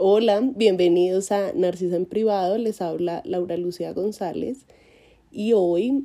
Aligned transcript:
Hola, 0.00 0.40
bienvenidos 0.54 1.32
a 1.32 1.52
Narcisa 1.54 1.96
en 1.96 2.06
Privado, 2.06 2.56
les 2.56 2.80
habla 2.80 3.20
Laura 3.24 3.56
Lucía 3.56 3.92
González. 3.92 4.58
Y 5.32 5.54
hoy 5.54 6.04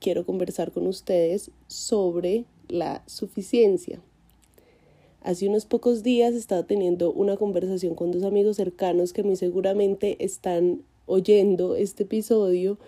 quiero 0.00 0.24
conversar 0.24 0.72
con 0.72 0.86
ustedes 0.86 1.50
sobre 1.66 2.46
la 2.68 3.02
suficiencia. 3.04 4.00
Hace 5.20 5.48
unos 5.48 5.66
pocos 5.66 6.02
días 6.02 6.32
estaba 6.32 6.62
teniendo 6.62 7.12
una 7.12 7.36
conversación 7.36 7.94
con 7.94 8.10
dos 8.10 8.22
amigos 8.22 8.56
cercanos 8.56 9.12
que 9.12 9.22
muy 9.22 9.36
seguramente 9.36 10.16
están 10.24 10.80
oyendo 11.04 11.76
este 11.76 12.04
episodio 12.04 12.78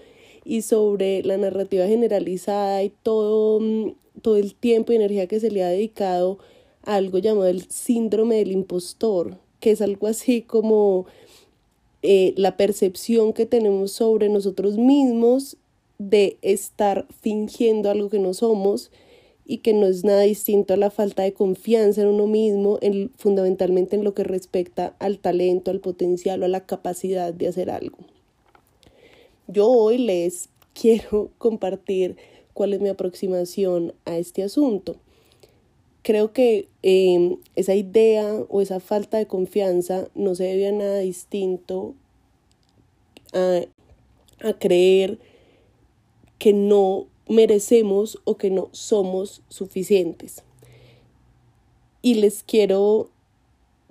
y 0.47 0.63
sobre 0.63 1.23
la 1.25 1.37
narrativa 1.37 1.87
generalizada 1.87 2.83
y 2.83 2.91
todo, 3.03 3.61
mm, 3.61 3.93
todo 4.23 4.39
el 4.39 4.55
tiempo 4.55 4.93
y 4.93 4.97
energía 4.97 5.27
que 5.27 5.41
se 5.41 5.51
le 5.51 5.63
ha 5.63 5.69
dedicado 5.69 6.39
a 6.85 6.95
algo 6.95 7.19
llamado 7.19 7.49
el 7.49 7.69
síndrome 7.69 8.37
del 8.37 8.53
impostor, 8.53 9.37
que 9.61 9.71
es 9.73 9.81
algo 9.81 10.07
así 10.07 10.43
como 10.43 11.07
eh, 12.03 12.33
la 12.37 12.57
percepción 12.57 13.33
que 13.33 13.47
tenemos 13.47 13.93
sobre 13.93 14.29
nosotros 14.29 14.79
mismos 14.79 15.57
de 15.99 16.39
estar 16.43 17.07
fingiendo 17.21 17.91
algo 17.91 18.09
que 18.09 18.21
no 18.21 18.35
somos 18.35 18.91
y 19.45 19.59
que 19.59 19.73
no 19.73 19.87
es 19.87 20.05
nada 20.05 20.21
distinto 20.21 20.75
a 20.75 20.77
la 20.77 20.91
falta 20.91 21.23
de 21.23 21.33
confianza 21.33 22.03
en 22.03 22.09
uno 22.09 22.27
mismo, 22.27 22.79
en, 22.83 23.11
fundamentalmente 23.17 23.97
en 23.97 24.05
lo 24.05 24.15
que 24.15 24.23
respecta 24.23 24.95
al 25.01 25.19
talento, 25.19 25.71
al 25.71 25.81
potencial 25.81 26.43
o 26.43 26.45
a 26.45 26.49
la 26.49 26.67
capacidad 26.67 27.33
de 27.33 27.49
hacer 27.49 27.71
algo. 27.71 27.99
Yo 29.49 29.69
hoy 29.69 29.99
les 29.99 30.51
quiero 30.75 31.31
compartir 31.39 32.17
cuál 32.55 32.75
es 32.75 32.81
mi 32.81 32.91
aproximación 32.91 33.95
a 34.05 34.19
este 34.19 34.43
asunto 34.43 34.97
creo 36.03 36.33
que 36.33 36.69
em, 36.83 37.39
esa 37.57 37.75
idea 37.75 38.45
o 38.49 38.61
esa 38.61 38.81
falta 38.81 39.19
de 39.19 39.27
confianza 39.27 40.09
no 40.15 40.35
se 40.35 40.45
debe 40.45 40.69
a 40.69 40.73
nada 40.73 40.99
distinto 41.01 41.95
a, 43.33 43.63
a 44.41 44.53
creer 44.55 45.19
que 46.39 46.53
no 46.53 47.07
merecemos 47.29 48.19
o 48.25 48.37
que 48.37 48.51
no 48.51 48.69
somos 48.73 49.43
suficientes. 49.49 50.43
Y 52.01 52.15
les 52.15 52.43
quiero 52.43 53.11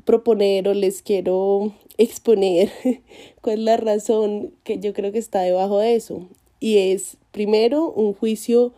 proponer 0.06 0.68
o 0.70 0.74
les 0.74 1.02
quiero 1.02 1.74
exponer 1.98 2.72
cuál 3.42 3.59
es 3.59 3.66
la 3.66 3.78
razón 3.78 4.53
que 4.64 4.80
yo 4.80 4.94
creo 4.94 5.12
que 5.12 5.20
está 5.20 5.42
debajo 5.42 5.80
de 5.80 5.96
eso. 5.96 6.28
Y 6.59 6.78
es, 6.78 7.18
primero, 7.31 7.92
un 7.92 8.14
juicio 8.14 8.74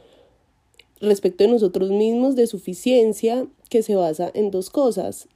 respecto 1.00 1.44
de 1.44 1.52
nosotros 1.52 1.90
mismos 1.92 2.36
de 2.36 2.48
suficiencia 2.48 3.48
que 3.70 3.84
se 3.84 3.96
basa 3.96 4.30
en 4.34 4.52
dos 4.52 4.70
cosas 4.70 5.28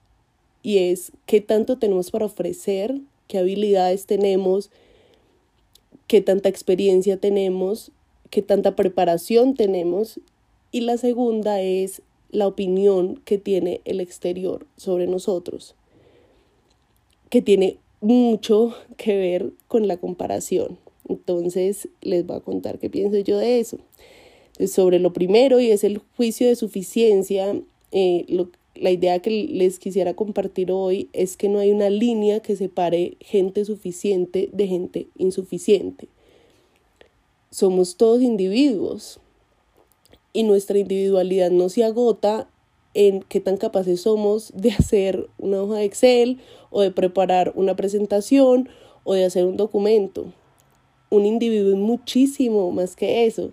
y 0.61 0.79
es 0.79 1.11
qué 1.25 1.41
tanto 1.41 1.77
tenemos 1.77 2.11
para 2.11 2.25
ofrecer, 2.25 2.99
qué 3.27 3.37
habilidades 3.37 4.05
tenemos, 4.05 4.69
qué 6.07 6.21
tanta 6.21 6.49
experiencia 6.49 7.17
tenemos, 7.17 7.91
qué 8.29 8.41
tanta 8.41 8.75
preparación 8.75 9.55
tenemos 9.55 10.19
y 10.71 10.81
la 10.81 10.97
segunda 10.97 11.61
es 11.61 12.01
la 12.31 12.47
opinión 12.47 13.21
que 13.25 13.37
tiene 13.37 13.81
el 13.85 13.99
exterior 13.99 14.65
sobre 14.75 15.07
nosotros, 15.07 15.75
que 17.29 17.41
tiene 17.41 17.77
mucho 18.01 18.73
que 18.97 19.15
ver 19.15 19.51
con 19.67 19.87
la 19.87 19.97
comparación. 19.97 20.77
Entonces 21.07 21.89
les 22.01 22.25
voy 22.25 22.37
a 22.37 22.41
contar 22.41 22.79
qué 22.79 22.89
pienso 22.89 23.17
yo 23.19 23.37
de 23.37 23.59
eso 23.59 23.77
sobre 24.67 24.99
lo 24.99 25.13
primero 25.13 25.59
y 25.59 25.71
es 25.71 25.83
el 25.83 25.99
juicio 26.15 26.47
de 26.47 26.55
suficiencia. 26.55 27.59
Eh, 27.91 28.25
la 28.75 28.91
idea 28.91 29.19
que 29.19 29.29
les 29.29 29.79
quisiera 29.79 30.15
compartir 30.15 30.71
hoy 30.71 31.09
es 31.13 31.37
que 31.37 31.49
no 31.49 31.59
hay 31.59 31.71
una 31.71 31.89
línea 31.89 32.39
que 32.39 32.55
separe 32.55 33.17
gente 33.19 33.65
suficiente 33.65 34.49
de 34.51 34.67
gente 34.67 35.07
insuficiente. 35.17 36.07
Somos 37.51 37.97
todos 37.97 38.21
individuos 38.21 39.19
y 40.33 40.43
nuestra 40.43 40.79
individualidad 40.79 41.51
no 41.51 41.69
se 41.69 41.83
agota 41.83 42.49
en 42.95 43.21
qué 43.21 43.39
tan 43.39 43.57
capaces 43.57 44.01
somos 44.01 44.51
de 44.55 44.71
hacer 44.71 45.27
una 45.37 45.61
hoja 45.61 45.75
de 45.75 45.85
Excel 45.85 46.39
o 46.71 46.81
de 46.81 46.91
preparar 46.91 47.53
una 47.55 47.75
presentación 47.75 48.69
o 49.03 49.13
de 49.13 49.25
hacer 49.25 49.45
un 49.45 49.57
documento. 49.57 50.33
Un 51.11 51.27
individuo 51.27 51.73
es 51.73 51.77
muchísimo 51.77 52.71
más 52.71 52.95
que 52.95 53.25
eso 53.25 53.51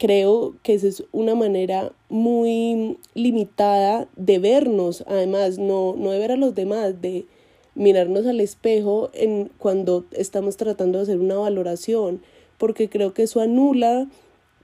creo 0.00 0.54
que 0.62 0.72
esa 0.72 0.88
es 0.88 1.04
una 1.12 1.34
manera 1.34 1.92
muy 2.08 2.96
limitada 3.12 4.08
de 4.16 4.38
vernos, 4.38 5.04
además, 5.06 5.58
no, 5.58 5.94
no 5.94 6.10
de 6.10 6.18
ver 6.18 6.32
a 6.32 6.36
los 6.36 6.54
demás, 6.54 7.02
de 7.02 7.26
mirarnos 7.74 8.26
al 8.26 8.40
espejo 8.40 9.10
en 9.12 9.50
cuando 9.58 10.06
estamos 10.12 10.56
tratando 10.56 10.96
de 10.96 11.02
hacer 11.02 11.18
una 11.18 11.36
valoración, 11.36 12.22
porque 12.56 12.88
creo 12.88 13.12
que 13.12 13.24
eso 13.24 13.40
anula 13.40 14.08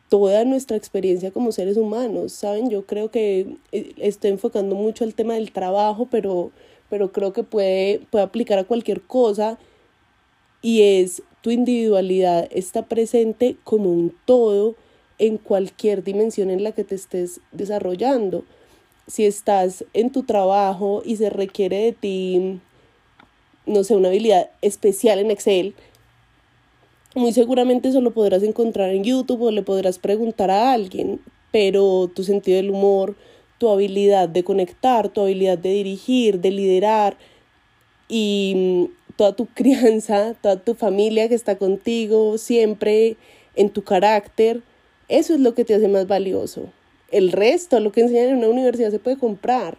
toda 0.08 0.42
nuestra 0.46 0.78
experiencia 0.78 1.30
como 1.30 1.52
seres 1.52 1.76
humanos, 1.76 2.32
¿saben? 2.32 2.70
Yo 2.70 2.86
creo 2.86 3.10
que 3.10 3.58
eh, 3.72 3.92
estoy 3.98 4.30
enfocando 4.30 4.74
mucho 4.74 5.04
el 5.04 5.14
tema 5.14 5.34
del 5.34 5.52
trabajo, 5.52 6.08
pero, 6.10 6.50
pero 6.88 7.12
creo 7.12 7.34
que 7.34 7.42
puede, 7.42 8.00
puede 8.10 8.24
aplicar 8.24 8.58
a 8.58 8.64
cualquier 8.64 9.02
cosa 9.02 9.58
y 10.62 10.80
es 10.80 11.22
tu 11.42 11.50
individualidad 11.50 12.48
está 12.50 12.86
presente 12.86 13.56
como 13.64 13.92
un 13.92 14.14
todo 14.24 14.76
en 15.18 15.38
cualquier 15.38 16.04
dimensión 16.04 16.50
en 16.50 16.62
la 16.62 16.72
que 16.72 16.84
te 16.84 16.94
estés 16.94 17.40
desarrollando. 17.52 18.44
Si 19.06 19.24
estás 19.24 19.84
en 19.92 20.10
tu 20.10 20.24
trabajo 20.24 21.02
y 21.04 21.16
se 21.16 21.30
requiere 21.30 21.78
de 21.78 21.92
ti, 21.92 22.60
no 23.66 23.84
sé, 23.84 23.94
una 23.96 24.08
habilidad 24.08 24.50
especial 24.62 25.18
en 25.18 25.30
Excel, 25.30 25.74
muy 27.14 27.32
seguramente 27.32 27.88
eso 27.88 28.00
lo 28.00 28.10
podrás 28.10 28.42
encontrar 28.42 28.90
en 28.90 29.02
YouTube 29.02 29.42
o 29.42 29.50
le 29.50 29.62
podrás 29.62 29.98
preguntar 29.98 30.50
a 30.50 30.72
alguien, 30.72 31.20
pero 31.50 32.10
tu 32.14 32.24
sentido 32.24 32.58
del 32.58 32.70
humor, 32.70 33.16
tu 33.58 33.70
habilidad 33.70 34.28
de 34.28 34.44
conectar, 34.44 35.08
tu 35.08 35.22
habilidad 35.22 35.56
de 35.56 35.70
dirigir, 35.70 36.40
de 36.40 36.50
liderar 36.50 37.16
y 38.08 38.90
toda 39.16 39.34
tu 39.34 39.46
crianza, 39.54 40.34
toda 40.34 40.56
tu 40.56 40.74
familia 40.74 41.28
que 41.28 41.34
está 41.34 41.56
contigo, 41.56 42.36
siempre 42.38 43.16
en 43.54 43.70
tu 43.70 43.82
carácter, 43.82 44.62
eso 45.08 45.34
es 45.34 45.40
lo 45.40 45.54
que 45.54 45.64
te 45.64 45.74
hace 45.74 45.88
más 45.88 46.06
valioso. 46.06 46.70
El 47.10 47.32
resto, 47.32 47.78
lo 47.80 47.92
que 47.92 48.00
enseñan 48.00 48.30
en 48.30 48.36
una 48.38 48.48
universidad, 48.48 48.90
se 48.90 48.98
puede 48.98 49.18
comprar. 49.18 49.78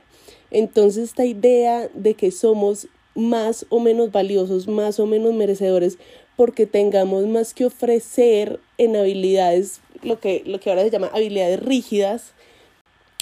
Entonces, 0.52 1.04
esta 1.04 1.26
idea 1.26 1.90
de 1.94 2.14
que 2.14 2.32
somos 2.32 2.88
más 3.16 3.66
o 3.70 3.80
menos 3.80 4.12
valiosos, 4.12 4.68
más 4.68 5.00
o 5.00 5.06
menos 5.06 5.34
merecedores, 5.34 5.98
porque 6.36 6.68
tengamos 6.68 7.26
más 7.26 7.54
que 7.54 7.66
ofrecer 7.66 8.60
en 8.78 8.96
habilidades, 8.96 9.82
lo 10.04 10.20
que, 10.20 10.44
lo 10.46 10.60
que 10.60 10.70
ahora 10.70 10.84
se 10.84 10.92
llama 10.92 11.10
habilidades 11.12 11.60
rígidas, 11.60 12.34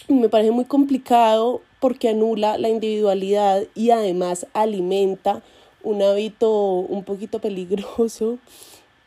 me 0.08 0.30
parece 0.30 0.52
muy 0.52 0.66
complicado 0.66 1.62
porque 1.80 2.10
anula 2.10 2.58
la 2.58 2.70
individualidad 2.70 3.64
y 3.74 3.90
además 3.90 4.46
alimenta 4.54 5.42
un 5.82 6.02
hábito 6.02 6.52
un 6.52 7.04
poquito 7.04 7.40
peligroso 7.40 8.38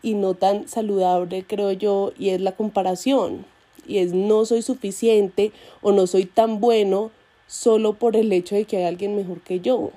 y 0.02 0.14
no 0.14 0.34
tan 0.34 0.68
saludable, 0.68 1.44
creo 1.46 1.72
yo, 1.72 2.12
y 2.18 2.30
es 2.30 2.40
la 2.40 2.52
comparación. 2.52 3.44
Y 3.86 3.98
es 3.98 4.12
no 4.12 4.44
soy 4.44 4.62
suficiente 4.62 5.52
o 5.80 5.92
no 5.92 6.06
soy 6.06 6.26
tan 6.26 6.60
bueno 6.60 7.10
solo 7.46 7.94
por 7.94 8.16
el 8.16 8.32
hecho 8.32 8.54
de 8.54 8.64
que 8.64 8.76
hay 8.76 8.84
alguien 8.84 9.16
mejor 9.16 9.40
que 9.40 9.60
yo. 9.60 9.90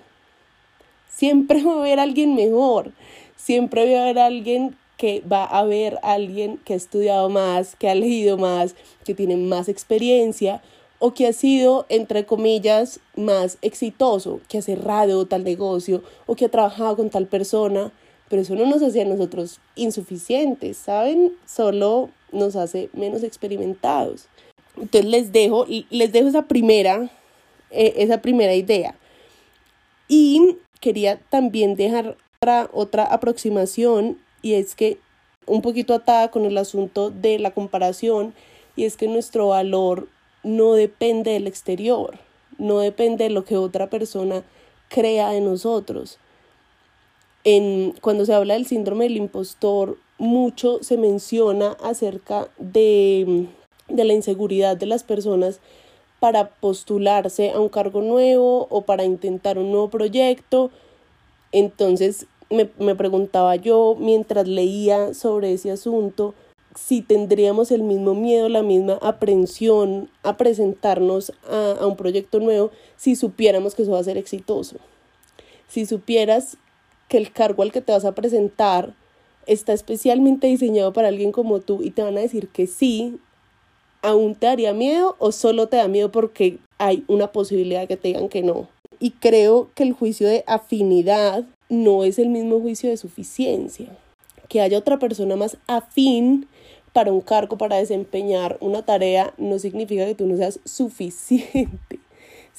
Siempre 1.10 1.64
va 1.66 1.74
a 1.74 1.80
haber 1.80 2.00
alguien 2.00 2.36
mejor, 2.36 2.92
siempre 3.36 3.94
va 3.94 4.00
a 4.00 4.04
haber 4.04 4.20
alguien 4.20 4.78
que 4.98 5.22
va 5.22 5.46
a 5.46 5.60
haber 5.60 5.98
alguien 6.04 6.58
que 6.64 6.74
ha 6.74 6.78
estudiado 6.78 7.28
más, 7.30 7.76
que 7.76 7.90
ha 7.90 7.96
leído 7.96 8.38
más, 8.38 8.76
que 9.04 9.16
tiene 9.16 9.36
más 9.36 9.68
experiencia 9.68 10.62
o 11.00 11.16
que 11.16 11.26
ha 11.26 11.34
sido, 11.34 11.88
entre 11.90 12.28
comillas, 12.28 13.00
más 13.16 13.58
exitoso, 13.64 14.40
que 14.48 14.60
ha 14.60 14.62
cerrado 14.62 15.26
tal 15.26 15.44
negocio 15.44 16.04
o 16.28 16.36
que 16.36 16.46
ha 16.46 16.50
trabajado 16.50 16.98
con 16.98 17.10
tal 17.10 17.26
persona 17.26 17.92
pero 18.32 18.44
eso 18.44 18.56
no 18.56 18.66
nos 18.66 18.82
hace 18.82 19.02
a 19.02 19.06
nosotros 19.06 19.60
insuficientes, 19.76 20.78
¿saben? 20.78 21.34
Solo 21.46 22.10
nos 22.32 22.56
hace 22.56 22.90
menos 22.94 23.24
experimentados. 23.24 24.30
Entonces 24.78 25.12
les 25.12 25.34
dejo, 25.34 25.66
les 25.90 26.14
dejo 26.14 26.30
esa 26.30 26.44
primera, 26.44 27.12
eh, 27.72 27.96
esa 27.98 28.22
primera 28.22 28.56
idea. 28.56 28.96
Y 30.08 30.56
quería 30.80 31.20
también 31.30 31.76
dejar 31.76 32.16
otra, 32.38 32.70
otra 32.72 33.04
aproximación 33.04 34.18
y 34.42 34.54
es 34.54 34.76
que 34.76 34.98
un 35.46 35.62
poquito 35.62 35.94
atada 35.94 36.32
con 36.32 36.46
el 36.46 36.58
asunto 36.58 37.10
de 37.10 37.38
la 37.38 37.52
comparación 37.52 38.34
y 38.78 38.86
es 38.86 38.96
que 38.96 39.10
nuestro 39.10 39.50
valor 39.50 40.08
no 40.44 40.72
depende 40.76 41.32
del 41.32 41.48
exterior, 41.48 42.18
no 42.58 42.80
depende 42.80 43.26
de 43.26 43.30
lo 43.30 43.44
que 43.44 43.58
otra 43.58 43.90
persona 43.90 44.42
crea 44.88 45.32
de 45.32 45.42
nosotros 45.42 46.18
en, 47.44 47.94
cuando 48.02 48.26
se 48.26 48.34
habla 48.34 48.54
del 48.54 48.66
síndrome 48.66 49.06
del 49.06 49.18
impostor, 49.18 49.98
mucho 50.18 50.84
se 50.84 50.98
menciona 50.98 51.78
acerca 51.84 52.50
de, 52.60 53.48
de 53.88 54.04
la 54.04 54.14
inseguridad 54.14 54.78
de 54.78 54.86
las 54.86 55.04
personas 55.04 55.60
para 56.20 56.50
postularse 56.50 57.52
a 57.52 57.60
un 57.60 57.70
cargo 57.70 58.02
nuevo 58.02 58.68
o 58.70 58.84
para 58.84 59.04
intentar 59.04 59.58
un 59.58 59.72
nuevo 59.72 59.90
proyecto. 59.90 60.70
Entonces 61.52 62.28
me, 62.52 62.70
me 62.78 62.96
preguntaba 62.96 63.56
yo 63.56 63.96
mientras 64.00 64.48
leía 64.48 65.16
sobre 65.16 65.54
ese 65.54 65.72
asunto 65.72 66.36
si 66.76 67.02
tendríamos 67.02 67.72
el 67.72 67.84
mismo 67.84 68.14
miedo, 68.14 68.48
la 68.48 68.62
misma 68.62 68.98
aprensión 69.02 70.10
a 70.24 70.38
presentarnos 70.38 71.34
a, 71.50 71.72
a, 71.82 71.88
un 71.88 71.98
proyecto 71.98 72.40
nuevo 72.40 72.72
si 72.96 73.16
supiéramos 73.16 73.76
que 73.76 73.82
eso 73.82 73.92
va 73.92 74.00
a 74.00 74.04
ser 74.04 74.18
exitoso. 74.18 74.78
Si 75.68 75.86
supieras 75.86 76.58
que 77.12 77.18
el 77.18 77.34
cargo 77.34 77.62
al 77.62 77.74
que 77.74 77.82
te 77.82 77.92
vas 77.92 78.06
a 78.06 78.16
presentar 78.16 78.94
está 79.46 79.74
especialmente 79.74 80.48
diseñado 80.48 80.94
para 80.94 81.10
alguien 81.10 81.34
como 81.34 81.60
tú 81.60 81.84
y 81.84 81.92
te 81.92 82.02
van 82.02 82.18
a 82.18 82.22
decir 82.22 82.48
que 82.48 82.68
sí, 82.68 83.20
¿aún 84.02 84.34
te 84.34 84.46
daría 84.46 84.74
miedo 84.74 85.18
o 85.20 85.34
solo 85.34 85.68
te 85.68 85.76
da 85.76 85.90
miedo 85.90 86.10
porque 86.10 86.58
hay 86.78 87.04
una 87.10 87.34
posibilidad 87.34 87.86
que 87.86 87.98
te 87.98 88.08
digan 88.08 88.30
que 88.30 88.44
no? 88.44 88.70
Y 89.02 89.12
creo 89.12 89.70
que 89.76 89.84
el 89.84 89.92
juicio 89.92 90.26
de 90.26 90.46
afinidad 90.48 91.44
no 91.68 92.06
es 92.06 92.18
el 92.18 92.30
mismo 92.30 92.62
juicio 92.62 92.90
de 92.90 92.96
suficiencia. 92.96 93.90
Que 94.48 94.62
haya 94.62 94.78
otra 94.78 94.98
persona 94.98 95.36
más 95.36 95.58
afín 95.68 96.48
para 96.94 97.12
un 97.12 97.20
cargo, 97.20 97.58
para 97.58 97.76
desempeñar 97.76 98.56
una 98.62 98.84
tarea, 98.84 99.34
no 99.38 99.60
significa 99.60 100.06
que 100.06 100.16
tú 100.16 100.28
no 100.28 100.38
seas 100.38 100.62
suficiente. 100.64 101.91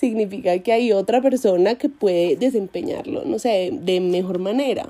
Significa 0.02 0.58
que 0.58 0.72
hay 0.72 0.92
otra 0.92 1.22
persona 1.22 1.76
que 1.76 1.88
puede 1.88 2.34
desempeñarlo, 2.34 3.22
no 3.24 3.38
sé, 3.38 3.70
de 3.72 4.00
mejor 4.00 4.40
manera. 4.40 4.88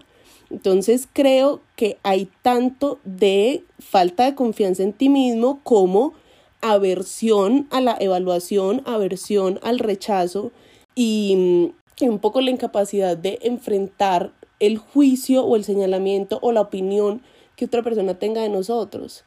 Entonces 0.49 1.07
creo 1.13 1.61
que 1.77 1.99
hay 2.03 2.31
tanto 2.41 2.99
de 3.05 3.63
falta 3.79 4.25
de 4.25 4.35
confianza 4.35 4.83
en 4.83 4.95
ti 4.95 5.11
mismo 5.11 5.61
como 5.65 6.15
aversión 6.63 7.69
a 7.71 7.83
la 7.83 7.95
evaluación, 8.01 8.81
aversión 8.87 9.61
al 9.63 9.81
rechazo 9.81 10.51
y, 10.95 11.73
y 11.99 12.09
un 12.09 12.19
poco 12.19 12.41
la 12.41 12.51
incapacidad 12.51 13.15
de 13.15 13.39
enfrentar 13.43 14.33
el 14.61 14.79
juicio 14.79 15.45
o 15.45 15.57
el 15.57 15.65
señalamiento 15.65 16.39
o 16.41 16.53
la 16.53 16.63
opinión 16.63 17.21
que 17.55 17.67
otra 17.67 17.83
persona 17.83 18.19
tenga 18.19 18.41
de 18.41 18.49
nosotros. 18.49 19.25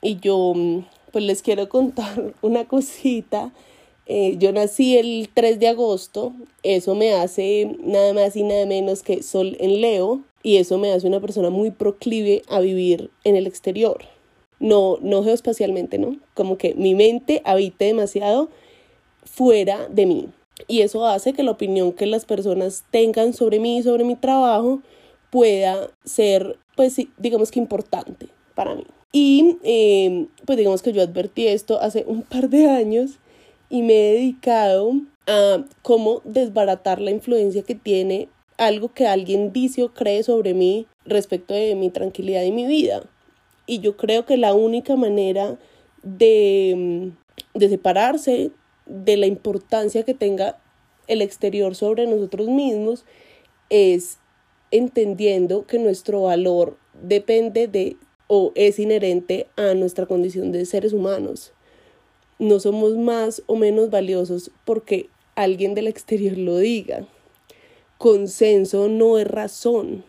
Y 0.00 0.18
yo 0.20 0.54
pues 1.12 1.24
les 1.24 1.42
quiero 1.42 1.68
contar 1.68 2.34
una 2.40 2.64
cosita. 2.64 3.52
Eh, 4.06 4.36
yo 4.38 4.52
nací 4.52 4.96
el 4.96 5.28
3 5.32 5.60
de 5.60 5.68
agosto, 5.68 6.32
eso 6.62 6.94
me 6.94 7.12
hace 7.12 7.76
nada 7.82 8.12
más 8.12 8.34
y 8.36 8.42
nada 8.42 8.66
menos 8.66 9.02
que 9.02 9.22
Sol 9.22 9.56
en 9.60 9.80
Leo, 9.80 10.22
y 10.42 10.56
eso 10.56 10.78
me 10.78 10.92
hace 10.92 11.06
una 11.06 11.20
persona 11.20 11.50
muy 11.50 11.70
proclive 11.70 12.42
a 12.48 12.60
vivir 12.60 13.10
en 13.24 13.36
el 13.36 13.46
exterior. 13.46 13.98
No, 14.58 14.98
no 15.00 15.22
geoespacialmente, 15.22 15.98
¿no? 15.98 16.16
Como 16.34 16.58
que 16.58 16.74
mi 16.74 16.94
mente 16.94 17.40
habite 17.44 17.86
demasiado 17.86 18.48
fuera 19.24 19.88
de 19.88 20.06
mí. 20.06 20.28
Y 20.68 20.82
eso 20.82 21.06
hace 21.06 21.32
que 21.32 21.42
la 21.42 21.52
opinión 21.52 21.92
que 21.92 22.06
las 22.06 22.24
personas 22.24 22.84
tengan 22.90 23.32
sobre 23.32 23.58
mí 23.58 23.78
y 23.78 23.82
sobre 23.82 24.04
mi 24.04 24.16
trabajo 24.16 24.80
pueda 25.30 25.90
ser, 26.04 26.58
pues 26.76 26.96
digamos 27.18 27.50
que 27.50 27.60
importante 27.60 28.26
para 28.54 28.74
mí. 28.74 28.84
Y 29.12 29.56
em, 29.62 30.28
pues 30.44 30.58
digamos 30.58 30.82
que 30.82 30.92
yo 30.92 31.02
advertí 31.02 31.46
esto 31.46 31.80
hace 31.80 32.04
un 32.06 32.22
par 32.22 32.48
de 32.48 32.68
años 32.68 33.18
y 33.70 33.82
me 33.82 33.94
he 33.94 34.12
dedicado 34.14 34.92
a 35.26 35.64
cómo 35.82 36.20
desbaratar 36.24 37.00
la 37.00 37.12
influencia 37.12 37.62
que 37.62 37.76
tiene 37.76 38.28
algo 38.58 38.92
que 38.92 39.06
alguien 39.06 39.52
dice 39.52 39.84
o 39.84 39.94
cree 39.94 40.22
sobre 40.22 40.52
mí 40.52 40.86
respecto 41.06 41.54
de 41.54 41.74
mi 41.76 41.88
tranquilidad 41.88 42.42
y 42.42 42.52
mi 42.52 42.66
vida. 42.66 43.02
Y 43.66 43.78
yo 43.78 43.96
creo 43.96 44.26
que 44.26 44.36
la 44.36 44.52
única 44.52 44.96
manera 44.96 45.58
de, 46.02 47.12
de 47.54 47.68
separarse 47.68 48.50
de 48.86 49.16
la 49.16 49.26
importancia 49.26 50.02
que 50.02 50.14
tenga 50.14 50.58
el 51.06 51.22
exterior 51.22 51.74
sobre 51.74 52.06
nosotros 52.06 52.48
mismos 52.48 53.04
es 53.70 54.18
entendiendo 54.72 55.66
que 55.66 55.78
nuestro 55.78 56.22
valor 56.22 56.76
depende 57.02 57.66
de 57.68 57.96
o 58.26 58.52
es 58.54 58.78
inherente 58.78 59.48
a 59.56 59.74
nuestra 59.74 60.06
condición 60.06 60.52
de 60.52 60.64
seres 60.66 60.92
humanos. 60.92 61.52
No 62.40 62.58
somos 62.58 62.96
más 62.96 63.44
o 63.46 63.54
menos 63.54 63.90
valiosos 63.90 64.50
porque 64.64 65.08
alguien 65.36 65.74
del 65.74 65.86
exterior 65.86 66.36
lo 66.36 66.58
diga 66.58 67.06
consenso 68.00 68.88
no 68.88 69.18
es 69.18 69.26
razón. 69.26 70.04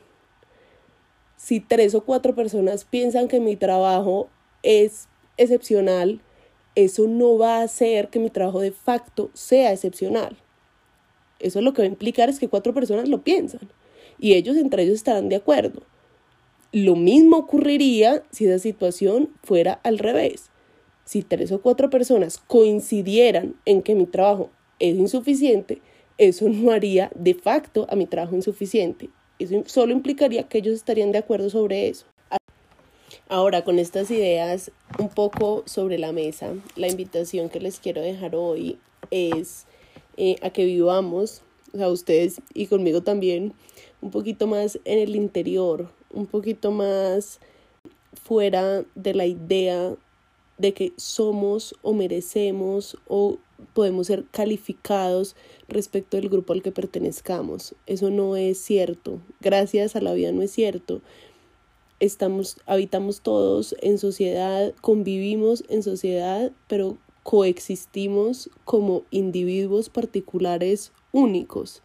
Si 1.35 1.59
tres 1.59 1.93
o 1.93 2.05
cuatro 2.05 2.33
personas 2.33 2.85
piensan 2.85 3.27
que 3.27 3.41
mi 3.41 3.57
trabajo 3.57 4.29
es 4.63 5.09
excepcional, 5.35 6.21
eso 6.75 7.05
no 7.09 7.37
va 7.37 7.57
a 7.57 7.63
hacer 7.63 8.07
que 8.07 8.19
mi 8.19 8.29
trabajo 8.29 8.61
de 8.61 8.71
facto 8.71 9.29
sea 9.33 9.73
excepcional. 9.73 10.37
Eso 11.39 11.59
lo 11.59 11.73
que 11.73 11.81
va 11.81 11.85
a 11.85 11.91
implicar 11.91 12.29
es 12.29 12.39
que 12.39 12.47
cuatro 12.47 12.73
personas 12.73 13.09
lo 13.09 13.23
piensan 13.23 13.69
y 14.17 14.35
ellos 14.35 14.55
entre 14.55 14.83
ellos 14.83 14.95
estarán 14.95 15.27
de 15.27 15.35
acuerdo. 15.35 15.81
Lo 16.71 16.95
mismo 16.95 17.35
ocurriría 17.35 18.23
si 18.31 18.45
esa 18.45 18.59
situación 18.59 19.31
fuera 19.43 19.81
al 19.83 19.99
revés. 19.99 20.50
Si 21.11 21.23
tres 21.23 21.51
o 21.51 21.61
cuatro 21.61 21.89
personas 21.89 22.37
coincidieran 22.37 23.55
en 23.65 23.81
que 23.81 23.95
mi 23.95 24.05
trabajo 24.05 24.49
es 24.79 24.95
insuficiente, 24.95 25.81
eso 26.17 26.47
no 26.47 26.71
haría 26.71 27.11
de 27.15 27.33
facto 27.33 27.85
a 27.89 27.97
mi 27.97 28.05
trabajo 28.05 28.33
insuficiente. 28.33 29.09
Eso 29.37 29.61
solo 29.65 29.91
implicaría 29.91 30.47
que 30.47 30.59
ellos 30.59 30.73
estarían 30.73 31.11
de 31.11 31.17
acuerdo 31.17 31.49
sobre 31.49 31.89
eso. 31.89 32.05
Ahora, 33.27 33.65
con 33.65 33.77
estas 33.77 34.09
ideas 34.09 34.71
un 34.99 35.09
poco 35.09 35.63
sobre 35.65 35.97
la 35.97 36.13
mesa, 36.13 36.53
la 36.77 36.87
invitación 36.87 37.49
que 37.49 37.59
les 37.59 37.81
quiero 37.81 37.99
dejar 38.01 38.33
hoy 38.33 38.79
es 39.09 39.65
eh, 40.15 40.37
a 40.41 40.51
que 40.51 40.63
vivamos, 40.63 41.41
o 41.73 41.77
sea, 41.77 41.89
ustedes 41.89 42.39
y 42.53 42.67
conmigo 42.67 43.03
también, 43.03 43.51
un 43.99 44.11
poquito 44.11 44.47
más 44.47 44.79
en 44.85 44.99
el 44.99 45.17
interior, 45.17 45.91
un 46.13 46.25
poquito 46.25 46.71
más 46.71 47.41
fuera 48.13 48.85
de 48.95 49.13
la 49.13 49.25
idea 49.25 49.97
de 50.61 50.73
que 50.73 50.93
somos 50.95 51.75
o 51.81 51.93
merecemos 51.93 52.97
o 53.07 53.39
podemos 53.73 54.07
ser 54.07 54.25
calificados 54.31 55.35
respecto 55.67 56.17
del 56.17 56.29
grupo 56.29 56.53
al 56.53 56.61
que 56.61 56.71
pertenezcamos. 56.71 57.75
Eso 57.87 58.09
no 58.09 58.35
es 58.35 58.59
cierto. 58.59 59.19
Gracias 59.39 59.95
a 59.95 60.01
la 60.01 60.13
vida 60.13 60.31
no 60.31 60.41
es 60.41 60.51
cierto. 60.51 61.01
Estamos, 61.99 62.57
habitamos 62.65 63.21
todos 63.21 63.75
en 63.81 63.97
sociedad, 63.97 64.73
convivimos 64.81 65.63
en 65.69 65.83
sociedad, 65.83 66.51
pero 66.67 66.97
coexistimos 67.23 68.49
como 68.65 69.03
individuos 69.11 69.89
particulares 69.89 70.91
únicos. 71.11 71.83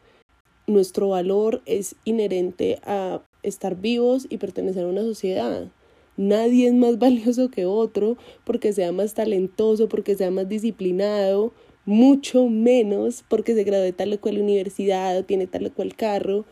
Nuestro 0.67 1.09
valor 1.09 1.63
es 1.67 1.97
inherente 2.05 2.79
a 2.85 3.23
estar 3.43 3.77
vivos 3.77 4.27
y 4.29 4.39
pertenecer 4.39 4.85
a 4.85 4.89
una 4.89 5.03
sociedad. 5.03 5.69
Nadie 6.17 6.69
es 6.69 6.75
más 6.75 6.99
valioso 7.01 7.51
que 7.51 7.67
otro 7.67 8.17
porque 8.45 8.73
sea 8.73 8.93
más 8.93 9.15
talentoso, 9.15 9.89
porque 9.89 10.17
sea 10.17 10.31
más 10.31 10.49
disciplinado, 10.49 11.53
mucho 11.85 12.49
menos 12.49 13.25
porque 13.29 13.55
se 13.55 13.65
graduó 13.65 13.85
de 13.85 13.93
tal 13.93 14.13
o 14.13 14.21
cual 14.21 14.39
universidad 14.39 15.19
o 15.19 15.25
tiene 15.25 15.47
tal 15.47 15.67
o 15.67 15.73
cual 15.73 15.95
carro. 15.95 16.45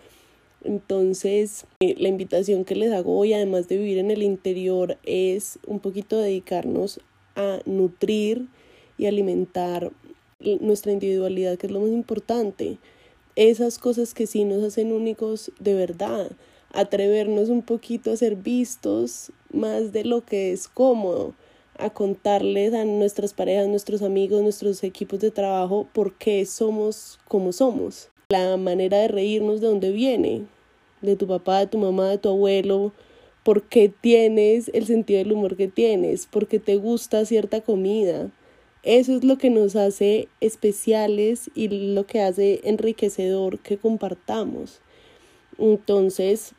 Entonces, 0.63 1.67
eh, 1.81 1.95
la 1.99 2.09
invitación 2.09 2.65
que 2.65 2.75
les 2.75 2.91
hago 2.93 3.19
hoy, 3.19 3.35
además 3.35 3.69
de 3.69 3.77
vivir 3.77 3.99
en 3.99 4.11
el 4.11 4.23
interior, 4.23 4.97
es 5.05 5.59
un 5.67 5.81
poquito 5.81 6.19
dedicarnos 6.19 7.01
a 7.37 7.59
nutrir 7.67 8.49
y 8.97 9.07
alimentar 9.07 9.93
nuestra 10.61 10.93
individualidad, 10.93 11.59
que 11.59 11.67
es 11.67 11.73
lo 11.73 11.81
más 11.81 11.91
importante. 11.91 12.79
Esas 13.37 13.79
cosas 13.79 14.15
que 14.15 14.27
sí 14.27 14.45
nos 14.45 14.63
hacen 14.63 14.93
únicos 14.93 15.53
de 15.59 15.75
verdad. 15.75 16.31
Atrevernos 16.73 17.49
un 17.51 17.63
poquito 17.63 18.11
a 18.11 18.17
ser 18.17 18.37
vistos 18.37 19.33
más 19.55 19.93
de 19.93 20.05
lo 20.05 20.25
que 20.25 20.53
es 20.53 20.69
cómodo 20.69 21.35
a 21.79 21.91
contarles 21.91 22.73
a 22.75 22.85
nuestras 22.85 23.35
parejas, 23.35 23.69
nuestros 23.69 24.03
amigos, 24.03 24.43
nuestros 24.43 24.83
equipos 24.85 25.21
de 25.21 25.31
trabajo 25.31 25.89
por 25.93 26.15
qué 26.15 26.45
somos 26.47 27.19
como 27.29 27.53
somos. 27.53 28.11
La 28.29 28.57
manera 28.57 28.99
de 28.99 29.09
reírnos 29.09 29.61
de 29.61 29.69
dónde 29.69 29.91
viene, 29.91 30.43
de 31.03 31.17
tu 31.17 31.27
papá, 31.27 31.61
de 31.61 31.67
tu 31.67 31.79
mamá, 31.79 32.09
de 32.09 32.19
tu 32.19 32.29
abuelo, 32.29 32.93
por 33.43 33.63
qué 33.63 33.89
tienes 33.89 34.71
el 34.73 34.87
sentido 34.87 35.19
del 35.19 35.33
humor 35.33 35.57
que 35.57 35.69
tienes, 35.69 36.27
por 36.27 36.47
qué 36.47 36.59
te 36.59 36.77
gusta 36.77 37.25
cierta 37.25 37.61
comida. 37.61 38.31
Eso 38.83 39.17
es 39.17 39.25
lo 39.25 39.39
que 39.39 39.51
nos 39.51 39.77
hace 39.77 40.29
especiales 40.41 41.51
y 41.55 41.69
lo 41.69 42.07
que 42.07 42.21
hace 42.21 42.61
enriquecedor 42.65 43.59
que 43.59 43.79
compartamos. 43.79 44.81
Entonces, 45.59 46.53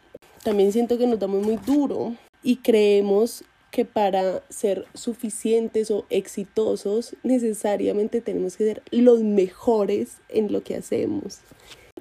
también 0.43 0.71
siento 0.71 0.97
que 0.97 1.07
nos 1.07 1.19
damos 1.19 1.45
muy 1.45 1.57
duro 1.57 2.15
y 2.45 2.57
creemos 2.57 3.43
que 3.71 3.83
para 3.83 4.43
ser 4.49 4.85
suficientes 4.93 5.89
o 5.91 6.05
exitosos 6.09 7.15
necesariamente 7.23 8.21
tenemos 8.21 8.55
que 8.55 8.65
ser 8.65 8.83
los 8.91 9.21
mejores 9.21 10.19
en 10.29 10.53
lo 10.53 10.63
que 10.63 10.75
hacemos. 10.75 11.39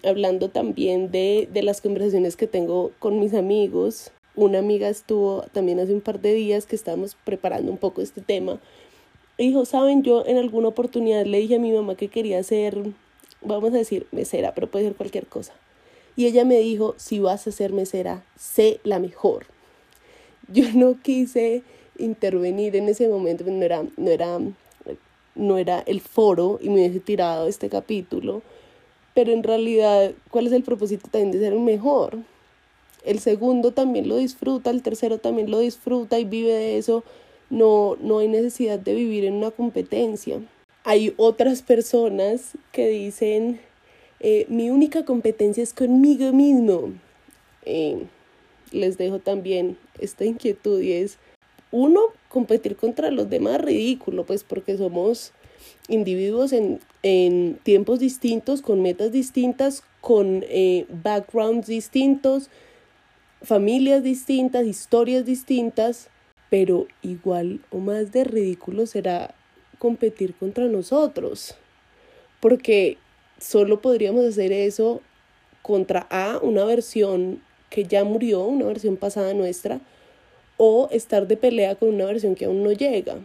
Hablando 0.05 0.51
también 0.51 1.11
de, 1.11 1.49
de 1.51 1.63
las 1.63 1.81
conversaciones 1.81 2.37
que 2.37 2.47
tengo 2.47 2.93
con 2.99 3.19
mis 3.19 3.33
amigos, 3.33 4.13
una 4.37 4.59
amiga 4.59 4.89
estuvo 4.89 5.47
también 5.53 5.81
hace 5.81 5.95
un 5.95 6.03
par 6.03 6.21
de 6.21 6.35
días 6.35 6.67
que 6.67 6.77
estábamos 6.77 7.17
preparando 7.25 7.73
un 7.73 7.79
poco 7.79 8.03
este 8.03 8.21
tema 8.21 8.61
dijo, 9.39 9.65
saben, 9.65 10.03
yo 10.03 10.25
en 10.27 10.37
alguna 10.37 10.69
oportunidad 10.69 11.25
le 11.25 11.39
dije 11.39 11.57
a 11.57 11.59
mi 11.59 11.73
mamá 11.73 11.95
que 11.95 12.09
quería 12.09 12.43
ser, 12.43 12.79
vamos 13.43 13.73
a 13.73 13.79
decir, 13.79 14.07
mesera, 14.13 14.55
pero 14.55 14.71
puede 14.71 14.85
ser 14.85 14.95
cualquier 14.95 15.27
cosa. 15.27 15.55
Y 16.17 16.27
ella 16.27 16.45
me 16.45 16.59
dijo, 16.59 16.95
si 16.97 17.19
vas 17.19 17.47
a 17.47 17.53
ser 17.53 17.73
mesera, 17.73 18.25
sé 18.37 18.81
la 18.85 18.99
mejor. 18.99 19.47
Yo 20.49 20.65
no 20.75 21.01
quise 21.03 21.63
intervenir 21.99 22.77
en 22.77 22.89
ese 22.89 23.09
momento, 23.09 23.45
no 23.47 23.63
era, 23.63 23.85
no 23.97 24.11
era, 24.11 24.39
no 25.35 25.59
era 25.59 25.81
el 25.81 26.01
foro 26.01 26.59
y 26.61 26.69
me 26.69 26.77
hubiese 26.77 27.01
tirado 27.01 27.47
este 27.47 27.69
capítulo, 27.69 28.43
pero 29.15 29.33
en 29.33 29.43
realidad, 29.43 30.13
¿cuál 30.31 30.47
es 30.49 30.53
el 30.53 30.65
propósito 30.65 31.09
también 31.11 31.31
de 31.33 31.39
ser 31.39 31.53
el 31.53 31.61
mejor? 31.61 32.19
El 33.05 33.21
segundo 33.21 33.73
también 33.73 34.09
lo 34.09 34.17
disfruta, 34.17 34.71
el 34.71 34.83
tercero 34.83 35.19
también 35.19 35.51
lo 35.51 35.59
disfruta 35.61 36.19
y 36.19 36.25
vive 36.25 36.53
de 36.53 36.79
eso. 36.79 37.05
No, 37.51 37.97
no 38.01 38.19
hay 38.19 38.29
necesidad 38.29 38.79
de 38.79 38.95
vivir 38.95 39.27
en 39.27 39.35
una 39.35 39.51
competencia. 39.51 40.41
Hay 40.85 41.15
otras 41.19 41.63
personas 41.63 42.53
que 42.73 42.89
dicen, 42.89 43.61
eh, 44.21 44.47
mi 44.49 44.71
única 44.71 45.05
competencia 45.05 45.63
es 45.63 45.75
conmigo 45.75 46.33
mismo. 46.33 46.95
Eh, 47.67 48.07
les 48.75 48.99
dejo 48.99 49.19
también 49.19 49.79
esta 49.99 50.25
inquietud 50.25 50.81
y 50.81 50.93
es, 50.93 51.19
uno, 51.71 52.01
competir 52.29 52.77
contra 52.77 53.11
los 53.11 53.31
demás 53.31 53.61
ridículo, 53.61 54.25
pues 54.25 54.45
porque 54.45 54.77
somos 54.77 55.33
individuos 55.89 56.53
en, 56.53 56.81
en 57.03 57.59
tiempos 57.63 57.99
distintos, 57.99 58.63
con 58.63 58.83
metas 58.83 59.13
distintas, 59.13 59.83
con 60.01 60.45
eh, 60.49 60.87
backgrounds 61.03 61.67
distintos, 61.67 62.51
familias 63.43 64.03
distintas, 64.03 64.67
historias 64.67 65.25
distintas, 65.25 66.09
pero 66.51 66.87
igual 67.03 67.61
o 67.71 67.79
más 67.79 68.13
de 68.13 68.25
ridículo 68.25 68.87
será 68.87 69.35
competir 69.79 70.35
contra 70.35 70.67
nosotros, 70.67 71.55
porque 72.41 72.99
solo 73.39 73.81
podríamos 73.81 74.25
hacer 74.25 74.53
eso 74.53 75.03
contra 75.63 76.07
A, 76.11 76.39
una 76.43 76.65
versión 76.65 77.41
que 77.75 77.83
ya 77.83 78.05
murió, 78.05 78.45
una 78.45 78.67
versión 78.67 78.97
pasada 78.97 79.35
nuestra, 79.35 79.81
o 80.59 80.89
estar 80.93 81.27
de 81.27 81.37
pelea 81.37 81.75
con 81.75 81.89
una 81.89 82.05
versión 82.05 82.37
que 82.37 82.45
aún 82.45 82.63
no 82.63 82.71
llega. 82.71 83.17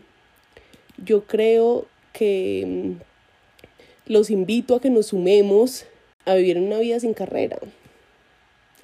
Yo 0.97 1.25
creo 1.25 1.85
que 2.13 2.65
mm, 2.65 4.11
los 4.11 4.31
invito 4.31 4.73
a 4.73 4.81
que 4.81 4.89
nos 4.89 5.07
sumemos 5.07 5.85
a 6.25 6.33
vivir 6.33 6.57
una 6.57 6.79
vida 6.79 6.99
sin 6.99 7.13
carrera, 7.13 7.59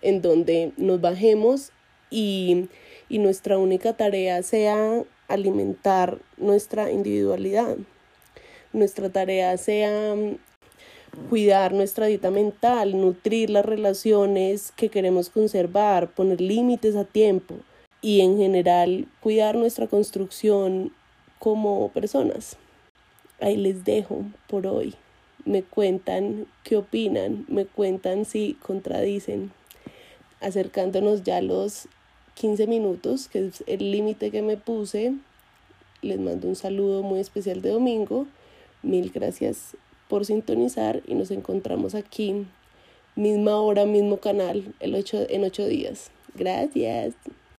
en 0.03 0.21
donde 0.21 0.71
nos 0.77 1.01
bajemos 1.01 1.71
y, 2.11 2.67
y 3.09 3.17
nuestra 3.17 3.57
única 3.57 3.93
tarea 3.93 4.43
sea 4.43 5.03
alimentar 5.27 6.19
nuestra 6.37 6.91
individualidad. 6.91 7.75
Nuestra 8.71 9.09
tarea 9.09 9.57
sea 9.57 10.13
mm, 10.13 10.37
cuidar 11.29 11.73
nuestra 11.73 12.05
dieta 12.07 12.31
mental, 12.31 12.99
nutrir 12.99 13.49
las 13.49 13.65
relaciones 13.65 14.71
que 14.75 14.89
queremos 14.89 15.29
conservar, 15.29 16.11
poner 16.11 16.41
límites 16.41 16.95
a 16.95 17.05
tiempo 17.05 17.55
y 18.01 18.21
en 18.21 18.37
general 18.37 19.07
cuidar 19.21 19.55
nuestra 19.55 19.87
construcción 19.87 20.91
como 21.39 21.89
personas. 21.89 22.57
Ahí 23.39 23.57
les 23.57 23.83
dejo 23.83 24.23
por 24.47 24.67
hoy. 24.67 24.95
Me 25.43 25.63
cuentan 25.63 26.47
qué 26.63 26.77
opinan, 26.77 27.45
me 27.47 27.65
cuentan 27.65 28.25
si 28.25 28.53
contradicen. 28.61 29.51
Acercándonos 30.41 31.23
ya 31.23 31.41
los 31.41 31.87
15 32.35 32.67
minutos, 32.67 33.27
que 33.27 33.47
es 33.47 33.63
el 33.67 33.91
límite 33.91 34.31
que 34.31 34.41
me 34.41 34.57
puse. 34.57 35.13
Les 36.01 36.19
mando 36.19 36.47
un 36.47 36.55
saludo 36.55 37.03
muy 37.03 37.19
especial 37.19 37.61
de 37.61 37.69
domingo. 37.69 38.27
Mil 38.83 39.11
gracias 39.11 39.75
por 40.07 40.25
sintonizar 40.25 41.01
y 41.07 41.15
nos 41.15 41.31
encontramos 41.31 41.95
aquí, 41.95 42.45
misma 43.15 43.59
hora, 43.59 43.85
mismo 43.85 44.17
canal, 44.17 44.73
el 44.79 44.95
en 45.11 45.43
ocho 45.43 45.65
días. 45.67 46.11
Gracias. 46.35 47.13